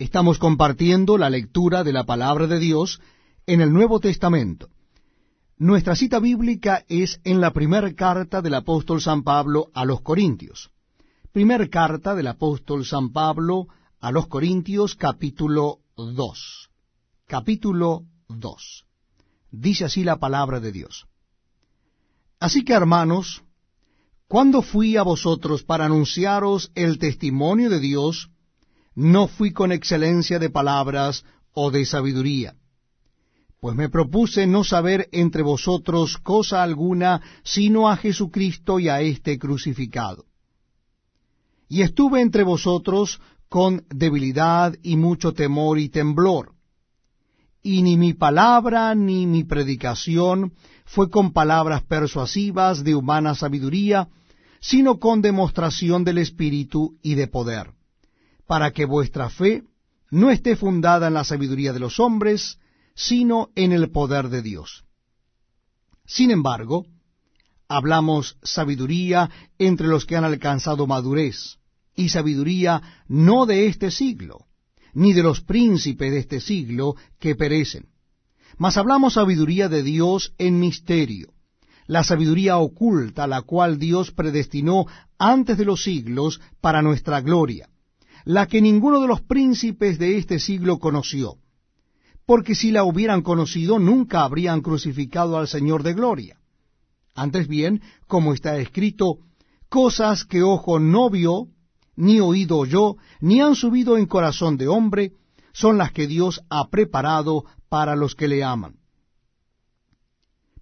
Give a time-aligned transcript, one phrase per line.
[0.00, 3.02] Estamos compartiendo la lectura de la palabra de Dios
[3.44, 4.70] en el Nuevo Testamento.
[5.58, 10.70] Nuestra cita bíblica es en la primera carta del apóstol San Pablo a los Corintios.
[11.32, 13.66] Primer carta del apóstol San Pablo
[14.00, 16.70] a los Corintios capítulo 2.
[17.26, 18.86] Capítulo 2.
[19.50, 21.08] Dice así la palabra de Dios.
[22.38, 23.42] Así que hermanos,
[24.28, 28.30] cuando fui a vosotros para anunciaros el testimonio de Dios,
[28.94, 32.54] no fui con excelencia de palabras o de sabiduría,
[33.60, 39.38] pues me propuse no saber entre vosotros cosa alguna sino a Jesucristo y a éste
[39.38, 40.24] crucificado.
[41.68, 46.52] Y estuve entre vosotros con debilidad y mucho temor y temblor.
[47.62, 50.54] Y ni mi palabra ni mi predicación
[50.84, 54.08] fue con palabras persuasivas de humana sabiduría,
[54.60, 57.79] sino con demostración del Espíritu y de poder
[58.50, 59.62] para que vuestra fe
[60.10, 62.58] no esté fundada en la sabiduría de los hombres,
[62.96, 64.82] sino en el poder de Dios.
[66.04, 66.84] Sin embargo,
[67.68, 71.58] hablamos sabiduría entre los que han alcanzado madurez,
[71.94, 74.46] y sabiduría no de este siglo,
[74.94, 77.86] ni de los príncipes de este siglo que perecen.
[78.58, 81.34] Mas hablamos sabiduría de Dios en misterio,
[81.86, 84.86] la sabiduría oculta, la cual Dios predestinó
[85.18, 87.69] antes de los siglos para nuestra gloria
[88.24, 91.36] la que ninguno de los príncipes de este siglo conoció,
[92.26, 96.38] porque si la hubieran conocido nunca habrían crucificado al Señor de gloria.
[97.14, 99.18] Antes bien, como está escrito,
[99.68, 101.48] cosas que ojo no vio,
[101.96, 105.12] ni oído oyó, ni han subido en corazón de hombre,
[105.52, 108.76] son las que Dios ha preparado para los que le aman.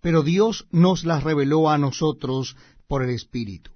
[0.00, 3.75] Pero Dios nos las reveló a nosotros por el Espíritu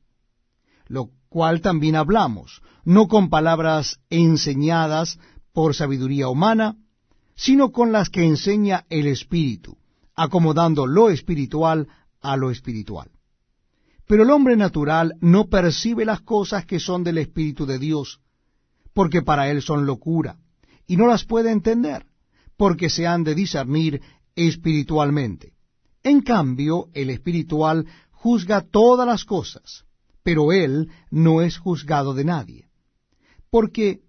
[0.91, 5.19] lo cual también hablamos, no con palabras enseñadas
[5.53, 6.75] por sabiduría humana,
[7.33, 9.77] sino con las que enseña el Espíritu,
[10.15, 11.87] acomodando lo espiritual
[12.19, 13.09] a lo espiritual.
[14.05, 18.19] Pero el hombre natural no percibe las cosas que son del Espíritu de Dios,
[18.93, 20.35] porque para él son locura,
[20.87, 22.05] y no las puede entender,
[22.57, 24.01] porque se han de discernir
[24.35, 25.53] espiritualmente.
[26.03, 29.85] En cambio, el espiritual juzga todas las cosas,
[30.23, 32.69] pero él no es juzgado de nadie.
[33.49, 34.03] Porque,